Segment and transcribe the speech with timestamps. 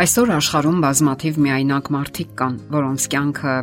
[0.00, 3.56] Այսօր աշխարհում բազմաթիվ միայնակ մարդիկ կան, որոնց կյանքը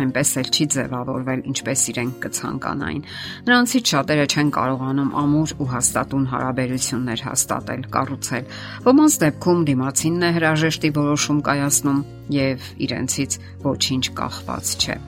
[0.00, 3.04] այնպես էլ չի ձևավորվել, ինչպես իրենք կցանկանային։
[3.46, 8.50] Նրանցից շատերը չեն կարողանում ամուր ու հաստատուն հարաբերություններ հաստատել, կառուցել։
[8.90, 12.00] Ոմանց դեպքում դիմացինն է հրաժեշտի որոշում կայացնում
[12.34, 13.38] եւ իրենցից
[13.70, 14.98] ոչինչ կախված չէ։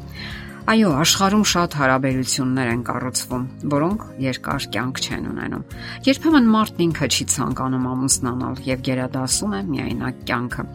[0.68, 5.62] Այո, աշխարհում շատ հարաբերություններ են կառուցվում, որոնք երկար կյանք չեն ունենում։
[6.04, 10.66] Երբեմն մարդն ինքը չի ցանկանում ամուսնանալ եւ գերադասում է միայնակ կյանքը։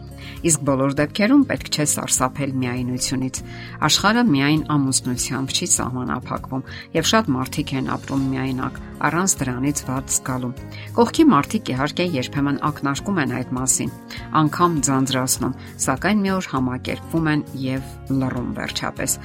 [0.44, 3.40] Իսկ բոլոր դեպքերում պետք չէ սարսափել միայնությունից։
[3.88, 10.52] Աշխարհը միայն ամուսնությամբ չի սահմանափակվում, եւ շատ մարդիկ են ապրում միայնակ, առանց դրանից ված զգալու։
[10.94, 13.90] Կողքի մարդիկ իհարկե երբեմն ակնարկում են այդ մասին,
[14.40, 19.16] անգամ ձանձրացնում, սակայն մի օր համակերպվում են եւ լռում վերջապես։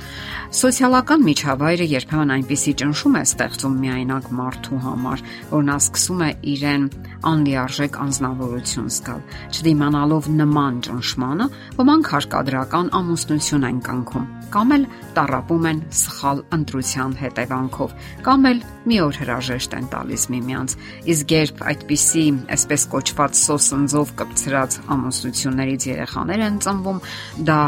[0.59, 5.23] Սոցիալական միջավայրը երբեմն այնպիսի ճնշում է ստեղծում միայնակ մարդու համար,
[5.53, 6.85] որ նա սկսում է իրեն
[7.29, 9.21] անլիարժեք անznավորություն զգալ,
[9.53, 11.47] չդիմանալով նման ճնշմանը,
[11.79, 18.97] ոմանք հարկադրական ամուսնություն են կնքում, կամ էլ տարապում են սխալ ընտրության հետևանքով, կամ էլ մի
[19.05, 20.75] օր հրաժեշտ են տալիս միմյանց։
[21.13, 22.23] Իսկ երբ այդպիսի,
[22.55, 27.01] այսպես կոչված սոսնձով կպցրած ամուսնություններից երեխաներ են ծնվում,
[27.49, 27.59] դա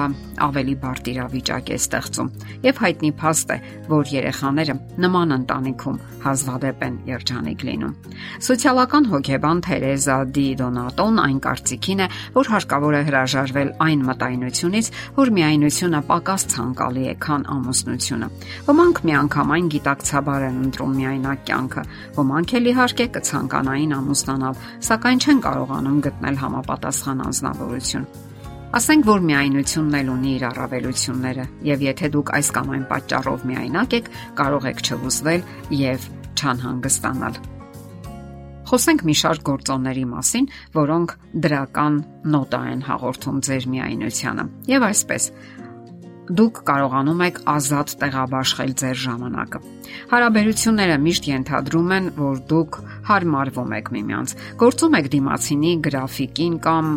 [0.42, 2.32] ավելի բարդ իրավիճակ է ստեղծում։
[2.66, 3.58] Եվ հայտնի փաստ է,
[3.92, 4.76] որ երեխաները
[5.06, 7.94] նման ընտանիքում հազվադեպ են երջանիկ լինում։
[8.48, 15.32] Սոցիալական հոգեբան Թերեզա Դի Դոնատոն այն կարծիքին է, որ հարկավոր է հրաժարվել այն մտայնությունից, որ
[15.36, 18.30] միայնությունը պակաս ցանկալի է, քան ամուսնությունը։
[18.72, 21.84] Ոմանք միանգամայն գիտակցաբար են ընտրում միայնակ կյանքը,
[22.22, 28.12] ոմանք էլ իհարկե կցանկանային ամուսնանալ, սակայն չեն կարողանում գտնել համապատասխան անznավորություն։
[28.72, 33.98] Ասենք որ միայնությունն էլ ունի իր առավելությունները, եւ եթե դուք այս կամ այն պատճառով միայնակ
[34.00, 35.50] եք, կարող եք չհուզվել
[35.84, 37.51] եւ չանհանգստանալ։
[38.72, 40.46] Խոսենք մի շարք գործոնների մասին,
[40.78, 41.96] որոնք դրական
[42.32, 45.26] նոտա են հաղորդում ձեր միայնությանը։ Եվ այսպես,
[46.40, 49.62] դուք կարողանում եք ազատ տեղաբաշխել ձեր ժամանակը։
[50.14, 52.80] Հարաբերությունները միշտ ենթադրում են, որ դուք
[53.12, 56.96] հարմարվում եք միմյանց, գործում եք դիմացինի գրաֆիկին կամ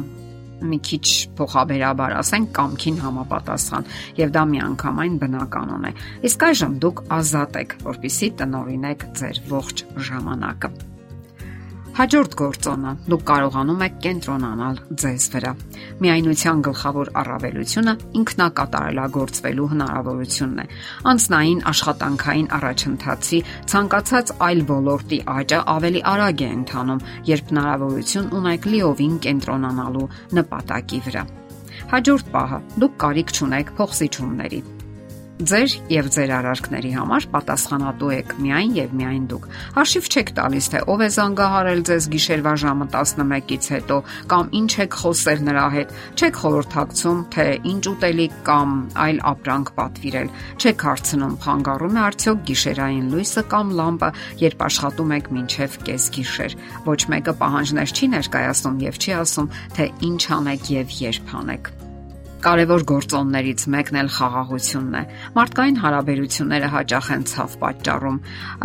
[0.71, 1.07] մի քիչ
[1.43, 3.91] փոխաբերաբար ասենք կամքին համապատասխան
[4.23, 5.95] եւ դա միանգամայն բնականon է։
[6.31, 10.94] Իսկ այժմ դուք ազատ եք, որpիսի տնորինեք ձեր ողջ ժամանակը։
[11.95, 15.53] Հաջորդ գործոնը՝ դուք կարողանում եք կենտրոնանալ ձեզ վրա։
[16.03, 20.67] Միայնության գլխավոր առավելությունը ինքնակատարելագործվելու հնարավորությունն է։
[21.13, 23.41] Անձնային աշխատանքային առաջընթացի
[23.71, 30.13] ցանկացած այլ ոլորտի աճը ավելի արագ է ընթանում, երբ հնարավորություն ունեք լիովին կենտրոնանալու
[30.43, 31.27] նպատակի վրա։
[31.95, 34.65] Հաջորդ պահը՝ դուք կարիք չունեք փոխսիջումների
[35.35, 40.83] Ձեր եւ ձեր արարքների համար պատասխանատու եք միայն եւ միայն դուք։ Հաշիվ չեք տալիս, թե
[40.95, 43.97] ով է զանգահարել ձեզ գիշերվա ժամը 11-ից հետո
[44.31, 50.31] կամ ինչ եք խոսել նրա հետ։ Չեք խորհրդակցում, թե ինչ ուտելիք կամ այլ ապրանք պատվիրել։
[50.55, 54.11] Չեք հարցնում, խանգարում է արդյոք գիշերային լույսը կամ լամպը,
[54.45, 60.23] երբ աշխատում եք մինչև կեսգիշեր։ Ոչ մեկը պահանջներ չի ներկայացնում եւ չի ասում, թե ինչ
[60.39, 61.75] անեք եւ երբ անեք
[62.45, 65.03] կարևոր գործոններից մեկն էլ խաղաղությունն է։
[65.37, 68.19] Մարդկային հարաբերությունները հաճախ են ցավ պատճառում։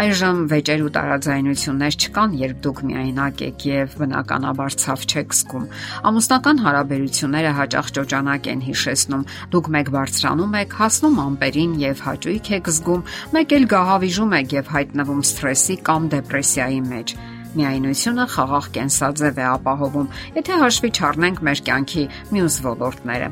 [0.04, 5.66] Այժմ վեճեր ու տարաձայնություններ չկան, երբ դուք միայնակ եք եւ բնականաբար ցավ չեք զգում։
[6.12, 9.26] Ամուսնական հարաբերությունները հաճախ ճոճանակ են հիշեցնում։
[9.56, 13.08] Դուք մեկ բարձրանում եք, հասնում ամպերին եւ հաճույք եք զգում,
[13.40, 20.08] մեկ էլ գահավիժում եք եւ հայտնվում սթրեսի կամ դեպրեսիայի մեջ միայնությունը խաղաղ կենսաձև է ապահովում,
[20.38, 22.04] եթե հաշվի չառնենք մեր կյանքի
[22.36, 23.30] մյուս ոլորտները։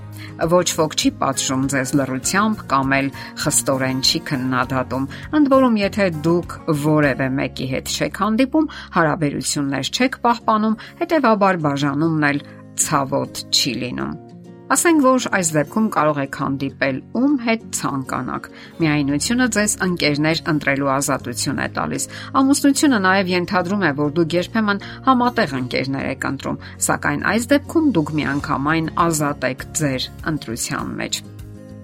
[0.53, 3.09] Ոչ ոք չի պատժում ձեզ լռությամբ կամ էլ
[3.43, 6.55] խստորեն չի քննադատում։ Ընդ որում, եթե դուք
[6.87, 12.41] որևէ մեկի հետ չեք հանդիպում, հարաբերություններ չեք պահպանում, հետեւաբար բաժանումն էլ
[12.87, 14.26] ցավոտ չի լինում։
[14.67, 18.49] Ասենք որ այս դեպքում կարող եք հանդիպել ում հետ ցանկանաք։
[18.83, 22.07] Միայնությունը ձեզ ընկերներ ընտրելու ազատություն է տալիս։
[22.41, 28.13] Ամուսնությունը նաև ենթադրում է, որ դուք երբեմն համատեղ ընկերներ եք ընտրում, սակայն այս դեպքում դուք
[28.19, 31.23] միանգամայն ազատ եք ձեր ընտրության մեջ։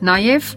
[0.04, 0.54] Նաև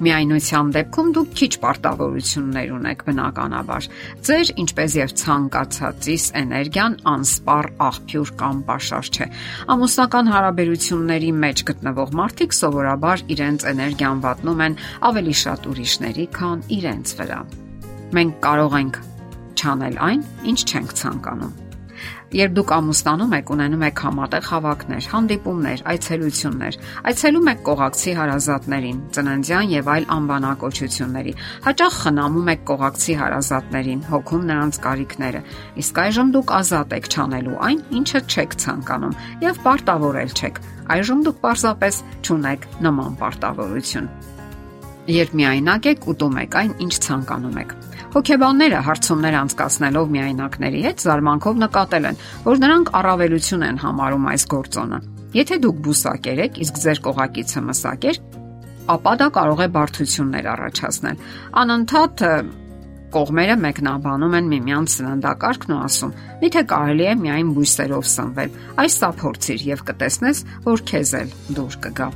[0.00, 3.88] Միայնության դեպքում դուք քիչ պարտավորություններ ունեք բնականաբար։
[4.28, 9.28] Ձեր ինչպես եւ ցանկացածիս էներգիան անսպառ աղբյուր կամ pašար չէ։
[9.76, 14.78] Ամուսնական հարաբերությունների մեջ գտնվող մարդիկ սովորաբար իրենց էներգիան վատնում են
[15.10, 17.40] ավելի շատ ուրիշների, քան իրենց վրա։
[18.16, 19.02] Մենք կարող ենք
[19.60, 21.69] չանել այն, ինչ չենք ցանկանում։
[22.30, 26.76] Երբ դուք ամուսնանում եք, ունենում եք համատեղ հավաքներ, հանդիպումներ, այցելություններ,
[27.10, 31.34] այցելում եք կողակցի հարազատներին, ծննդյան եւ այլ անբանակոչությունների։
[31.66, 35.42] Հաճախ խնամում եք կողակցի հարազատներին, հոգում նրանց կարիքները։
[35.82, 39.18] Իսկ այժմ դուք ազատ եք չանելու այն, ինչը չեք ցանկանում
[39.50, 44.10] եւ պարտավորել չեք։ Այժմ դուք պարզապես ճունեք նման պարտավորություն։
[45.10, 47.72] Երբ միայնակ եք, ուտում եք այն, ինչ ցանկանում եք։
[48.10, 54.98] Հոգեբանները հարցումներ անցկացնելով միայնակների հետ զարմանքով նկատել են, որ նրանք առավելություն են համարում այս գործոնը։
[55.38, 58.18] Եթե դուք բուսակեր եք, իսկ ձեր կողակիցը մսակեր,
[58.90, 61.22] ապա դա կարող է բարդություններ առաջացնել։
[61.62, 62.24] Անընդհատ
[63.14, 66.12] կողմերը մեկնաբանում են միմյանց սննդակարգն ու ասում.
[66.40, 71.78] «Միթե կարելի է միայն բույսերով սնվել։ Այս սա փորձիր եւ կտեսնես, որ քեզ էլ դուր
[71.86, 72.08] կգա»։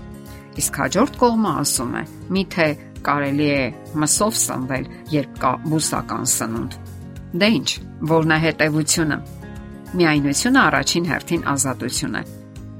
[0.54, 2.02] Իսկ հաջորդ կողմը ասում է.
[2.34, 2.68] «Միթե
[3.08, 3.64] կարելի է
[4.02, 6.78] մսով սնվել, երբ կա բուսական սնունդ։
[7.34, 7.68] Դե ի՞նչ,
[8.14, 9.20] որն է հետևությունը։
[9.94, 12.24] Միայնությունը առաջին հերթին ազատություն է։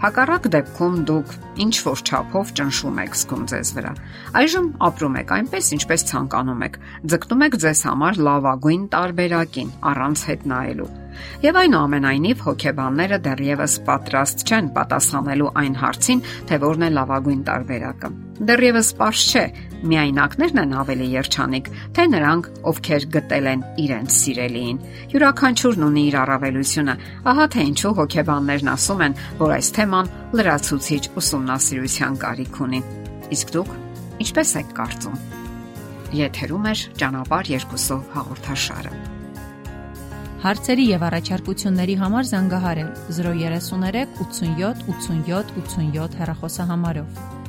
[0.04, 1.30] Հակառակ դեպքում դուք
[1.64, 3.92] ինչ որ չափով ճնշում եք զգում ձեզ վրա։
[4.40, 6.76] Այժմ ապրում եք այնպես, ինչպես ցանկանում եք։
[7.14, 10.90] Ձգտում եք ձեզ համար լավագույն տարբերակին, առանց հետ նայելու։
[11.44, 18.10] Եվ այնուամենայնիվ հոգեբանները դեռևս պատրաստ չեն պատասխանելու այն հարցին, թե որն է լավագույն տարբերակը։
[18.50, 19.44] Դեռևս པարզ չէ,
[19.90, 24.80] միայնակներն են ավելի երջանիկ, թե նրանք, ովքեր գտել են իրենց սիրելիին։
[25.14, 26.94] Յուրաքանչյուրն ունի իր առավելությունը։
[27.34, 32.80] Ահա թե ինչու հոգեբաններն ասում են, որ այս թեման լրացուցիչ ուսումնասիրության կարիք ունի։
[33.34, 33.74] Իսկ դուք
[34.24, 35.18] ինչպես եք կարծում։
[36.14, 38.94] Եթերում է ճանապարհ երկուսով հաղորդաշարը։
[40.44, 47.43] Հարցերի եւ առաջարկությունների համար զանգահարել 033 87 87 87 հեռախոսահամարով։